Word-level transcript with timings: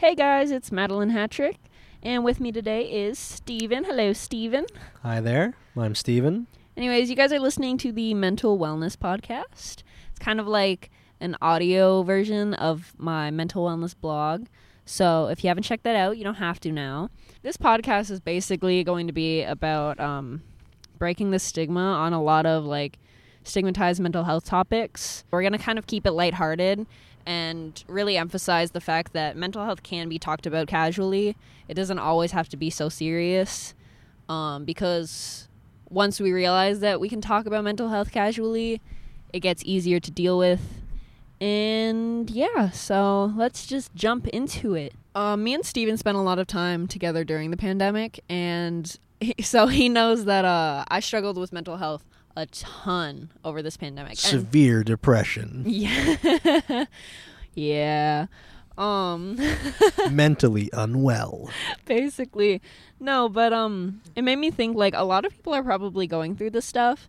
Hey 0.00 0.14
guys, 0.14 0.50
it's 0.50 0.72
Madeline 0.72 1.10
Hattrick, 1.10 1.56
and 2.02 2.24
with 2.24 2.40
me 2.40 2.50
today 2.52 2.90
is 2.90 3.18
Steven. 3.18 3.84
Hello, 3.84 4.14
Steven. 4.14 4.64
Hi 5.02 5.20
there. 5.20 5.52
I'm 5.76 5.94
Steven. 5.94 6.46
Anyways, 6.74 7.10
you 7.10 7.16
guys 7.16 7.34
are 7.34 7.38
listening 7.38 7.76
to 7.76 7.92
the 7.92 8.14
Mental 8.14 8.58
Wellness 8.58 8.96
Podcast. 8.96 9.82
It's 10.08 10.18
kind 10.18 10.40
of 10.40 10.46
like 10.46 10.90
an 11.20 11.36
audio 11.42 12.02
version 12.02 12.54
of 12.54 12.94
my 12.96 13.30
mental 13.30 13.66
wellness 13.66 13.94
blog. 13.94 14.46
So 14.86 15.26
if 15.26 15.44
you 15.44 15.48
haven't 15.48 15.64
checked 15.64 15.84
that 15.84 15.96
out, 15.96 16.16
you 16.16 16.24
don't 16.24 16.36
have 16.36 16.60
to 16.60 16.72
now. 16.72 17.10
This 17.42 17.58
podcast 17.58 18.10
is 18.10 18.20
basically 18.20 18.82
going 18.82 19.06
to 19.06 19.12
be 19.12 19.42
about 19.42 20.00
um, 20.00 20.40
breaking 20.98 21.30
the 21.30 21.38
stigma 21.38 21.78
on 21.78 22.14
a 22.14 22.22
lot 22.22 22.46
of 22.46 22.64
like 22.64 22.98
stigmatized 23.44 24.00
mental 24.00 24.24
health 24.24 24.44
topics. 24.44 25.24
We're 25.30 25.42
going 25.42 25.52
to 25.52 25.58
kind 25.58 25.78
of 25.78 25.86
keep 25.86 26.06
it 26.06 26.12
lighthearted 26.12 26.86
and 27.26 27.84
really 27.86 28.16
emphasize 28.16 28.70
the 28.70 28.80
fact 28.80 29.12
that 29.12 29.36
mental 29.36 29.64
health 29.64 29.82
can 29.82 30.08
be 30.08 30.18
talked 30.18 30.46
about 30.46 30.66
casually. 30.66 31.36
It 31.68 31.74
doesn't 31.74 31.98
always 31.98 32.32
have 32.32 32.48
to 32.50 32.56
be 32.56 32.70
so 32.70 32.88
serious 32.88 33.74
um, 34.28 34.64
because 34.64 35.48
once 35.88 36.20
we 36.20 36.32
realize 36.32 36.80
that 36.80 37.00
we 37.00 37.08
can 37.08 37.20
talk 37.20 37.46
about 37.46 37.64
mental 37.64 37.88
health 37.88 38.12
casually, 38.12 38.80
it 39.32 39.40
gets 39.40 39.62
easier 39.64 40.00
to 40.00 40.10
deal 40.10 40.38
with. 40.38 40.82
And 41.40 42.28
yeah, 42.30 42.70
so 42.70 43.32
let's 43.36 43.66
just 43.66 43.94
jump 43.94 44.28
into 44.28 44.74
it. 44.74 44.92
Um, 45.14 45.42
me 45.42 45.54
and 45.54 45.64
Steven 45.64 45.96
spent 45.96 46.16
a 46.16 46.20
lot 46.20 46.38
of 46.38 46.46
time 46.46 46.86
together 46.86 47.24
during 47.24 47.50
the 47.50 47.56
pandemic, 47.56 48.20
and 48.28 48.96
he, 49.20 49.34
so 49.42 49.66
he 49.66 49.88
knows 49.88 50.26
that 50.26 50.44
uh, 50.44 50.84
I 50.88 51.00
struggled 51.00 51.38
with 51.38 51.52
mental 51.52 51.78
health 51.78 52.04
a 52.36 52.46
ton 52.46 53.30
over 53.44 53.62
this 53.62 53.76
pandemic. 53.76 54.10
And- 54.12 54.18
Severe 54.18 54.82
depression. 54.84 55.64
yeah. 55.66 56.84
yeah. 57.54 58.26
Um 58.78 59.38
Mentally 60.10 60.70
unwell. 60.72 61.50
basically 61.84 62.62
no, 62.98 63.28
but 63.28 63.52
um 63.52 64.00
it 64.16 64.22
made 64.22 64.36
me 64.36 64.50
think 64.50 64.76
like 64.76 64.94
a 64.94 65.04
lot 65.04 65.24
of 65.24 65.32
people 65.32 65.54
are 65.54 65.62
probably 65.62 66.06
going 66.06 66.36
through 66.36 66.50
this 66.50 66.64
stuff 66.66 67.08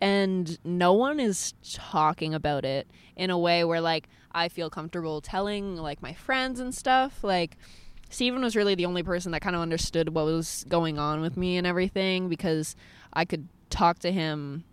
and 0.00 0.58
no 0.64 0.92
one 0.92 1.20
is 1.20 1.54
talking 1.62 2.34
about 2.34 2.64
it 2.64 2.88
in 3.14 3.30
a 3.30 3.38
way 3.38 3.62
where 3.62 3.80
like 3.80 4.08
I 4.32 4.48
feel 4.48 4.70
comfortable 4.70 5.20
telling 5.20 5.76
like 5.76 6.02
my 6.02 6.14
friends 6.14 6.58
and 6.58 6.74
stuff. 6.74 7.22
Like 7.22 7.56
Steven 8.08 8.42
was 8.42 8.56
really 8.56 8.74
the 8.74 8.86
only 8.86 9.02
person 9.02 9.32
that 9.32 9.42
kind 9.42 9.54
of 9.54 9.62
understood 9.62 10.08
what 10.14 10.24
was 10.24 10.64
going 10.68 10.98
on 10.98 11.20
with 11.20 11.36
me 11.36 11.56
and 11.56 11.66
everything 11.66 12.28
because 12.28 12.74
I 13.12 13.24
could 13.24 13.46
talk 13.72 13.98
to 14.00 14.12
him 14.12 14.64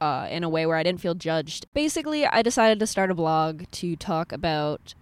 uh, 0.00 0.28
in 0.30 0.44
a 0.44 0.48
way 0.48 0.66
where 0.66 0.76
I 0.76 0.82
didn't 0.82 1.00
feel 1.00 1.14
judged. 1.14 1.66
Basically, 1.74 2.26
I 2.26 2.42
decided 2.42 2.78
to 2.80 2.86
start 2.86 3.10
a 3.10 3.14
blog 3.14 3.64
to 3.72 3.96
talk 3.96 4.32
about 4.32 4.94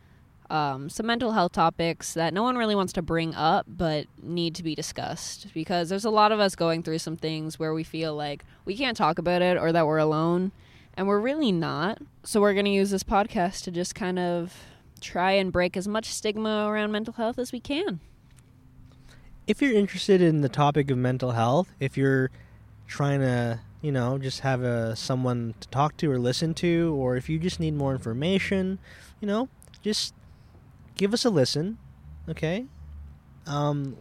um, 0.48 0.90
some 0.90 1.06
mental 1.06 1.32
health 1.32 1.52
topics 1.52 2.14
that 2.14 2.34
no 2.34 2.42
one 2.42 2.56
really 2.56 2.74
wants 2.74 2.92
to 2.92 3.02
bring 3.02 3.34
up 3.34 3.64
but 3.66 4.06
need 4.22 4.54
to 4.56 4.62
be 4.62 4.74
discussed 4.74 5.46
because 5.54 5.88
there's 5.88 6.04
a 6.04 6.10
lot 6.10 6.30
of 6.30 6.40
us 6.40 6.54
going 6.54 6.82
through 6.82 6.98
some 6.98 7.16
things 7.16 7.58
where 7.58 7.72
we 7.72 7.82
feel 7.82 8.14
like 8.14 8.44
we 8.66 8.76
can't 8.76 8.96
talk 8.96 9.18
about 9.18 9.40
it 9.40 9.56
or 9.56 9.72
that 9.72 9.86
we're 9.86 9.98
alone 9.98 10.52
and 10.94 11.08
we're 11.08 11.20
really 11.20 11.52
not. 11.52 11.98
So 12.22 12.40
we're 12.40 12.52
going 12.52 12.66
to 12.66 12.70
use 12.70 12.90
this 12.90 13.02
podcast 13.02 13.64
to 13.64 13.70
just 13.70 13.94
kind 13.94 14.18
of 14.18 14.54
try 15.00 15.32
and 15.32 15.50
break 15.50 15.76
as 15.76 15.88
much 15.88 16.06
stigma 16.06 16.66
around 16.68 16.92
mental 16.92 17.14
health 17.14 17.38
as 17.38 17.50
we 17.50 17.58
can. 17.58 18.00
If 19.46 19.60
you're 19.60 19.72
interested 19.72 20.20
in 20.20 20.42
the 20.42 20.48
topic 20.48 20.90
of 20.90 20.98
mental 20.98 21.32
health, 21.32 21.72
if 21.80 21.96
you're 21.96 22.30
trying 22.92 23.20
to, 23.20 23.58
you 23.80 23.90
know, 23.90 24.18
just 24.18 24.40
have 24.40 24.62
a 24.62 24.94
someone 24.94 25.54
to 25.60 25.68
talk 25.68 25.96
to 25.96 26.12
or 26.12 26.18
listen 26.18 26.52
to, 26.54 26.94
or 26.98 27.16
if 27.16 27.28
you 27.28 27.38
just 27.38 27.58
need 27.58 27.74
more 27.74 27.92
information, 27.92 28.78
you 29.20 29.26
know, 29.26 29.48
just 29.80 30.14
give 30.96 31.14
us 31.14 31.24
a 31.24 31.30
listen, 31.30 31.78
okay? 32.28 32.66
Um, 33.46 33.96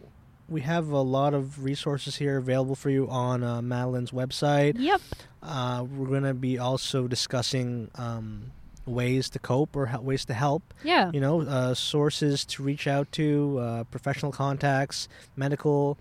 we 0.46 0.60
have 0.60 0.90
a 0.90 1.00
lot 1.00 1.32
of 1.32 1.64
resources 1.64 2.16
here 2.16 2.36
available 2.36 2.74
for 2.74 2.90
you 2.90 3.08
on 3.08 3.42
uh, 3.42 3.62
Madeline's 3.62 4.10
website. 4.10 4.74
Yep. 4.78 5.00
Uh, 5.42 5.86
we're 5.90 6.06
going 6.06 6.24
to 6.24 6.34
be 6.34 6.58
also 6.58 7.08
discussing 7.08 7.90
um, 7.94 8.52
ways 8.84 9.30
to 9.30 9.38
cope 9.38 9.74
or 9.74 9.90
ways 10.02 10.26
to 10.26 10.34
help. 10.34 10.74
Yeah. 10.84 11.10
You 11.14 11.20
know, 11.20 11.40
uh, 11.40 11.72
sources 11.72 12.44
to 12.44 12.62
reach 12.62 12.86
out 12.86 13.10
to, 13.12 13.58
uh, 13.58 13.84
professional 13.84 14.32
contacts, 14.32 15.08
medical 15.34 15.96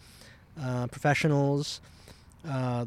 uh, 0.61 0.87
professionals, 0.87 1.79
uh, 2.47 2.85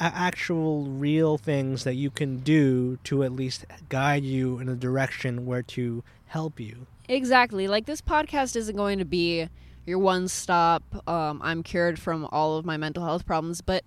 actual 0.00 0.84
real 0.84 1.38
things 1.38 1.84
that 1.84 1.94
you 1.94 2.10
can 2.10 2.38
do 2.38 2.98
to 3.04 3.24
at 3.24 3.32
least 3.32 3.64
guide 3.88 4.24
you 4.24 4.58
in 4.58 4.68
a 4.68 4.74
direction 4.74 5.46
where 5.46 5.62
to 5.62 6.02
help 6.26 6.60
you. 6.60 6.86
Exactly. 7.08 7.68
Like 7.68 7.86
this 7.86 8.00
podcast 8.00 8.54
isn't 8.56 8.76
going 8.76 8.98
to 8.98 9.04
be 9.04 9.48
your 9.86 9.98
one 9.98 10.28
stop. 10.28 10.82
Um, 11.08 11.40
I'm 11.42 11.62
cured 11.62 11.98
from 11.98 12.28
all 12.30 12.56
of 12.56 12.64
my 12.64 12.76
mental 12.76 13.04
health 13.04 13.26
problems, 13.26 13.60
but 13.60 13.84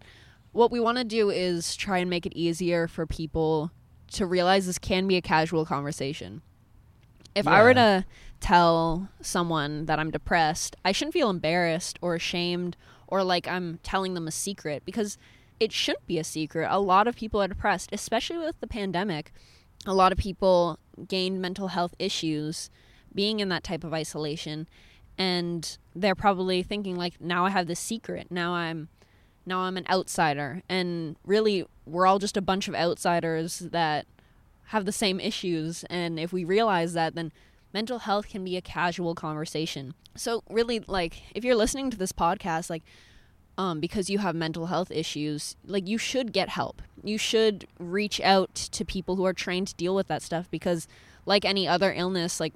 what 0.52 0.72
we 0.72 0.80
want 0.80 0.98
to 0.98 1.04
do 1.04 1.30
is 1.30 1.76
try 1.76 2.00
and 2.00 2.10
make 2.10 2.26
it 2.26 2.34
easier 2.34 2.88
for 2.88 3.06
people 3.06 3.72
to 4.14 4.26
realize 4.26 4.66
this 4.66 4.78
can 4.78 5.08
be 5.08 5.16
a 5.16 5.22
casual 5.22 5.66
conversation. 5.66 6.42
If 7.34 7.48
I 7.48 7.64
were 7.64 7.74
to 7.76 8.06
tell 8.42 9.08
someone 9.22 9.86
that 9.86 10.00
I'm 10.00 10.12
depressed, 10.12 10.76
I 10.84 10.92
shouldn't 10.92 11.14
feel 11.14 11.30
embarrassed 11.30 11.98
or 12.02 12.16
ashamed 12.16 12.76
or 13.12 13.24
like 13.24 13.48
I'm 13.48 13.80
telling 13.84 14.16
them 14.16 14.28
a 14.28 14.32
secret 14.32 14.84
because 14.86 15.18
it 15.60 15.72
shouldn't 15.72 16.08
be 16.08 16.18
a 16.18 16.24
secret. 16.24 16.68
A 16.72 16.80
lot 16.80 17.08
of 17.08 17.16
people 17.16 17.40
are 17.40 17.48
depressed, 17.48 17.90
especially 17.92 18.40
with 18.40 18.60
the 18.62 18.68
pandemic. 18.68 19.32
A 19.86 19.94
lot 19.94 20.12
of 20.12 20.18
people 20.18 20.80
gained 21.08 21.40
mental 21.40 21.68
health 21.68 21.94
issues 22.00 22.72
being 23.14 23.40
in 23.40 23.50
that 23.50 23.64
type 23.64 23.84
of 23.84 23.94
isolation 23.94 24.68
and 25.18 25.78
they're 25.96 26.16
probably 26.16 26.64
thinking 26.64 26.96
like 26.96 27.20
now 27.20 27.46
I 27.46 27.50
have 27.50 27.68
this 27.68 27.80
secret. 27.80 28.28
Now 28.32 28.54
I'm 28.54 28.90
now 29.46 29.60
I'm 29.60 29.78
an 29.78 29.86
outsider 29.90 30.64
and 30.70 31.16
really 31.26 31.66
we're 31.86 32.08
all 32.08 32.20
just 32.20 32.38
a 32.38 32.42
bunch 32.42 32.68
of 32.68 32.76
outsiders 32.76 33.60
that 33.60 34.06
have 34.68 34.86
the 34.86 34.92
same 34.92 35.20
issues 35.20 35.84
and 35.90 36.20
if 36.20 36.32
we 36.32 36.46
realize 36.46 36.94
that 36.94 37.16
then 37.16 37.32
mental 37.74 38.00
health 38.00 38.30
can 38.30 38.44
be 38.44 38.58
a 38.58 38.62
casual 38.62 39.16
conversation. 39.16 39.94
So 40.16 40.44
really 40.50 40.80
like 40.80 41.22
if 41.34 41.44
you're 41.44 41.56
listening 41.56 41.90
to 41.92 41.98
this 41.98 42.12
podcast 42.12 42.70
like 42.70 42.84
um, 43.58 43.80
because 43.80 44.10
you 44.10 44.20
have 44.20 44.36
mental 44.36 44.68
health 44.68 44.92
issues, 44.92 45.56
like 45.66 45.88
you 45.88 45.98
should 45.98 46.34
get 46.34 46.50
help. 46.50 46.82
You 47.04 47.18
should 47.18 47.68
reach 47.78 48.22
out 48.22 48.56
to 48.56 48.86
people 48.86 49.16
who 49.18 49.26
are 49.26 49.34
trained 49.34 49.68
to 49.68 49.76
deal 49.76 49.94
with 49.94 50.08
that 50.08 50.22
stuff 50.22 50.50
because, 50.50 50.88
like 51.26 51.46
any 51.46 51.68
other 51.68 51.94
illness, 51.94 52.40
like 52.40 52.54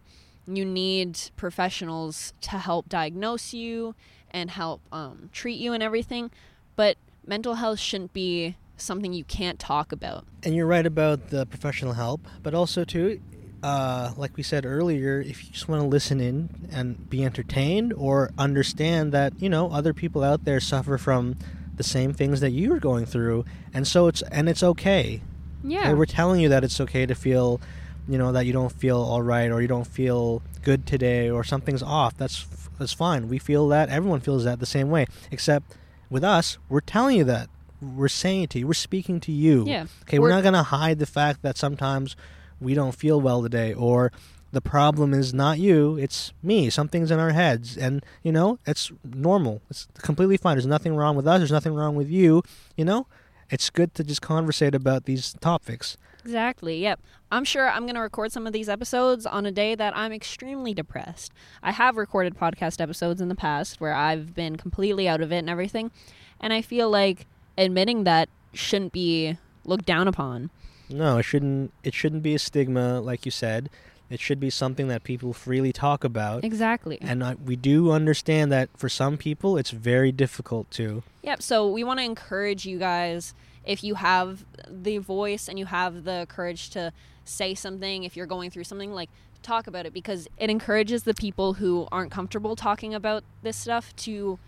you 0.48 0.66
need 0.66 1.20
professionals 1.36 2.34
to 2.42 2.58
help 2.58 2.90
diagnose 2.90 3.54
you 3.54 3.96
and 4.32 4.50
help 4.52 4.82
um, 4.92 5.30
treat 5.32 5.60
you 5.60 5.74
and 5.74 5.84
everything. 5.84 6.32
But 6.76 6.98
mental 7.26 7.56
health 7.56 7.80
shouldn't 7.80 8.14
be 8.14 8.56
something 8.78 9.14
you 9.14 9.24
can't 9.24 9.60
talk 9.60 9.92
about. 9.92 10.26
And 10.44 10.56
you're 10.56 10.66
right 10.66 10.86
about 10.86 11.30
the 11.30 11.46
professional 11.46 11.94
help, 11.94 12.28
but 12.44 12.54
also 12.54 12.84
too, 12.84 13.22
uh, 13.66 14.12
like 14.16 14.38
we 14.38 14.44
said 14.44 14.64
earlier, 14.66 15.20
if 15.22 15.44
you 15.44 15.52
just 15.52 15.68
want 15.68 15.82
to 15.82 15.88
listen 15.88 16.20
in 16.20 16.50
and 16.72 17.10
be 17.10 17.26
entertained 17.26 17.94
or 17.98 18.30
understand 18.38 19.12
that 19.12 19.34
you 19.42 19.50
know 19.50 19.72
other 19.72 19.94
people 19.94 20.24
out 20.24 20.46
there 20.46 20.60
suffer 20.60 20.98
from 20.98 21.36
the 21.76 21.84
same 21.84 22.14
things 22.14 22.40
that 22.42 22.52
you're 22.52 22.80
going 22.80 23.06
through, 23.06 23.44
and 23.74 23.88
so 23.88 24.08
it's 24.08 24.22
and 24.24 24.48
it's 24.48 24.62
okay. 24.64 25.22
Yeah. 25.64 25.80
Okay, 25.82 25.94
we're 25.96 26.06
telling 26.06 26.40
you 26.42 26.50
that 26.50 26.64
it's 26.64 26.80
okay 26.80 27.08
to 27.08 27.16
feel, 27.16 27.60
you 28.08 28.20
know, 28.20 28.32
that 28.34 28.46
you 28.46 28.54
don't 28.54 28.72
feel 28.72 28.98
all 29.02 29.24
right 29.24 29.50
or 29.50 29.62
you 29.64 29.68
don't 29.68 29.88
feel 29.88 30.44
good 30.62 30.86
today 30.86 31.30
or 31.30 31.44
something's 31.44 31.82
off. 31.82 32.16
That's 32.18 32.46
that's 32.78 32.94
fine. 32.94 33.28
We 33.30 33.40
feel 33.40 33.68
that. 33.70 33.90
Everyone 33.90 34.20
feels 34.20 34.44
that 34.44 34.60
the 34.60 34.68
same 34.68 34.92
way. 34.92 35.08
Except 35.32 35.74
with 36.10 36.24
us, 36.24 36.60
we're 36.70 36.82
telling 36.82 37.18
you 37.18 37.24
that. 37.24 37.50
We're 37.82 38.08
saying 38.10 38.44
it 38.44 38.50
to 38.52 38.60
you. 38.60 38.68
We're 38.68 38.74
speaking 38.90 39.20
to 39.22 39.32
you. 39.32 39.66
Yeah. 39.68 39.86
Okay, 40.04 40.18
we're, 40.20 40.28
We're- 40.30 40.36
not 40.36 40.42
going 40.44 40.54
to 40.54 40.64
hide 40.64 40.98
the 41.00 41.06
fact 41.06 41.42
that 41.42 41.58
sometimes 41.58 42.16
we 42.60 42.74
don't 42.74 42.96
feel 42.96 43.20
well 43.20 43.42
today 43.42 43.74
or 43.74 44.12
the 44.52 44.62
problem 44.62 45.14
is 45.14 45.34
not 45.34 45.60
you, 45.60 45.98
it's 45.98 46.32
me. 46.42 46.70
Something's 46.70 47.12
in 47.12 47.20
our 47.20 47.32
heads 47.32 47.78
and, 47.78 48.06
you 48.24 48.32
know, 48.32 48.58
it's 48.66 48.92
normal. 49.04 49.62
It's 49.70 49.88
completely 49.98 50.38
fine. 50.38 50.56
There's 50.56 50.66
nothing 50.66 50.96
wrong 50.96 51.16
with 51.16 51.28
us. 51.28 51.40
There's 51.40 51.52
nothing 51.52 51.74
wrong 51.74 51.96
with 51.96 52.10
you, 52.10 52.42
you 52.78 52.86
know? 52.86 53.08
It's 53.50 53.70
good 53.70 53.94
to 53.96 54.04
just 54.04 54.22
conversate 54.22 54.74
about 54.74 55.06
these 55.06 55.34
topics. 55.42 55.98
Exactly. 56.24 56.82
Yep. 56.82 57.00
I'm 57.32 57.44
sure 57.44 57.70
I'm 57.70 57.84
going 57.84 57.96
to 57.96 58.02
record 58.02 58.32
some 58.32 58.48
of 58.48 58.54
these 58.54 58.70
episodes 58.70 59.26
on 59.26 59.46
a 59.46 59.52
day 59.52 59.76
that 59.76 59.96
I'm 59.96 60.12
extremely 60.12 60.74
depressed. 60.74 61.32
I 61.62 61.72
have 61.72 61.98
recorded 61.98 62.36
podcast 62.36 62.82
episodes 62.82 63.22
in 63.22 63.30
the 63.30 63.36
past 63.36 63.80
where 63.80 63.94
I've 63.94 64.34
been 64.34 64.56
completely 64.56 65.08
out 65.08 65.22
of 65.22 65.32
it 65.32 65.38
and 65.40 65.50
everything, 65.50 65.92
and 66.40 66.52
I 66.54 66.62
feel 66.62 66.90
like 66.90 67.28
admitting 67.58 68.06
that 68.06 68.30
shouldn't 68.54 68.94
be 68.94 69.38
looked 69.66 69.86
down 69.86 70.08
upon. 70.08 70.50
No, 70.90 71.18
it 71.18 71.24
shouldn't 71.24 71.72
it 71.84 71.94
shouldn't 71.94 72.24
be 72.24 72.36
a 72.36 72.40
stigma 72.40 73.02
like 73.02 73.26
you 73.26 73.32
said. 73.32 73.70
It 74.10 74.20
should 74.20 74.40
be 74.40 74.52
something 74.52 74.88
that 74.90 75.04
people 75.04 75.34
freely 75.34 75.74
talk 75.74 76.04
about. 76.04 76.44
Exactly. 76.44 77.00
And 77.02 77.24
I, 77.24 77.34
we 77.34 77.56
do 77.56 77.92
understand 77.92 78.52
that 78.52 78.70
for 78.78 78.88
some 78.88 79.18
people 79.18 79.58
it's 79.58 79.72
very 79.72 80.12
difficult 80.12 80.70
to. 80.72 81.02
Yep. 81.24 81.42
So 81.42 81.68
we 81.70 81.84
want 81.84 82.00
to 82.00 82.06
encourage 82.06 82.66
you 82.66 82.78
guys 82.78 83.34
if 83.66 83.84
you 83.84 83.96
have 83.96 84.46
the 84.70 85.00
voice 85.00 85.48
and 85.48 85.58
you 85.58 85.66
have 85.66 86.04
the 86.04 86.28
courage 86.30 86.70
to 86.72 86.94
say 87.24 87.56
something, 87.56 88.04
if 88.04 88.16
you're 88.16 88.28
going 88.28 88.52
through 88.52 88.66
something, 88.66 88.94
like 88.94 89.10
talk 89.42 89.68
about 89.68 89.86
it 89.86 89.94
because 89.94 90.28
it 90.38 90.50
encourages 90.50 91.04
the 91.04 91.14
people 91.14 91.54
who 91.54 91.88
aren't 91.92 92.12
comfortable 92.12 92.56
talking 92.56 92.94
about 92.94 93.24
this 93.44 93.56
stuff 93.56 93.96
to 93.96 94.40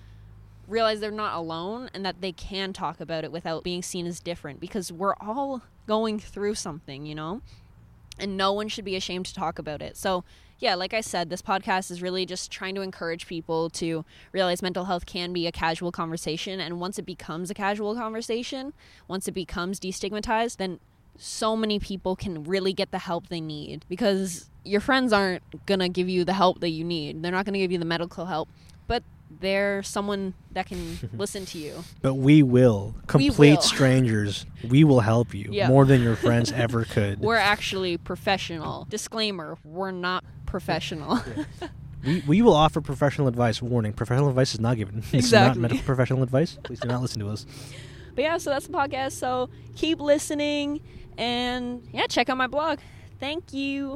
realize 0.68 1.00
they're 1.00 1.12
not 1.12 1.36
alone 1.36 1.90
and 1.94 2.06
that 2.06 2.22
they 2.22 2.32
can 2.32 2.74
talk 2.74 3.00
about 3.00 3.24
it 3.24 3.32
without 3.32 3.64
being 3.64 3.82
seen 3.82 4.06
as 4.06 4.20
different 4.20 4.60
because 4.60 4.92
we're 4.92 5.16
all 5.16 5.64
going 5.88 6.20
through 6.20 6.56
something, 6.56 7.06
you 7.06 7.16
know? 7.16 7.42
And 8.20 8.36
no 8.36 8.52
one 8.52 8.68
should 8.68 8.86
be 8.86 8.96
ashamed 8.96 9.28
to 9.28 9.34
talk 9.34 9.60
about 9.60 9.82
it. 9.82 9.96
So, 9.96 10.24
yeah, 10.60 10.74
like 10.74 10.94
I 10.94 11.02
said, 11.02 11.30
this 11.30 11.42
podcast 11.42 11.92
is 11.92 12.02
really 12.02 12.26
just 12.26 12.52
trying 12.52 12.74
to 12.76 12.82
encourage 12.82 13.28
people 13.28 13.70
to 13.72 14.04
realize 14.32 14.62
mental 14.62 14.86
health 14.86 15.06
can 15.06 15.32
be 15.32 15.46
a 15.46 15.52
casual 15.52 15.92
conversation. 15.92 16.60
And 16.60 16.80
once 16.80 16.98
it 16.98 17.06
becomes 17.06 17.52
a 17.52 17.54
casual 17.54 17.96
conversation, 17.96 18.74
once 19.08 19.28
it 19.28 19.34
becomes 19.34 19.80
destigmatized, 19.80 20.58
then 20.58 20.80
so 21.16 21.56
many 21.56 21.80
people 21.80 22.16
can 22.16 22.44
really 22.44 22.74
get 22.74 22.92
the 22.92 23.00
help 23.00 23.28
they 23.28 23.42
need 23.42 23.86
because 23.88 24.50
your 24.64 24.82
friends 24.82 25.14
aren't 25.14 25.44
going 25.66 25.80
to 25.80 25.90
give 25.90 26.10
you 26.10 26.26
the 26.26 26.34
help 26.34 26.60
that 26.60 26.70
you 26.70 26.84
need. 26.84 27.22
They're 27.22 27.32
not 27.32 27.46
going 27.46 27.54
to 27.54 27.60
give 27.60 27.72
you 27.72 27.80
the 27.80 27.86
medical 27.86 28.26
help, 28.26 28.50
they're 29.30 29.84
someone 29.84 30.34
that 30.52 30.66
can 30.68 30.98
listen 31.14 31.46
to 31.48 31.58
you. 31.58 31.84
But 32.02 32.16
we 32.16 32.44
will. 32.44 32.96
We 32.98 33.08
Complete 33.08 33.38
will. 33.56 33.62
strangers. 33.62 34.46
We 34.68 34.84
will 34.84 35.02
help 35.02 35.34
you 35.34 35.50
Yeah. 35.52 35.68
more 35.68 35.86
than 35.86 36.02
your 36.02 36.16
friends 36.16 36.52
ever 36.52 36.86
could. 36.90 37.20
We're 37.20 37.36
actually 37.36 37.98
professional. 37.98 38.86
Disclaimer, 38.90 39.58
we're 39.64 39.92
not 39.92 40.24
professional. 40.46 41.20
We, 42.06 42.22
we 42.28 42.42
will 42.44 42.54
offer 42.54 42.80
professional 42.80 43.28
advice. 43.28 43.60
Warning: 43.60 43.92
professional 43.92 44.30
advice 44.30 44.54
is 44.54 44.60
not 44.60 44.78
given. 44.78 45.02
This 45.12 45.26
is 45.26 45.32
not 45.34 45.58
medical 45.58 45.84
professional 45.84 46.22
advice. 46.22 46.58
Please 46.64 46.80
do 46.80 46.88
not 46.88 47.02
listen 47.02 47.20
to 47.22 47.28
us. 47.28 47.46
But 48.14 48.22
yeah, 48.22 48.38
so 48.38 48.52
that's 48.52 48.68
the 48.68 48.72
podcast. 48.74 49.14
So 49.14 49.50
keep 49.76 50.00
listening 50.00 50.82
and 51.18 51.86
yeah, 51.92 52.06
check 52.06 52.30
out 52.30 52.38
my 52.38 52.46
blog. 52.48 52.80
Thank 53.20 53.52
you. 53.52 53.92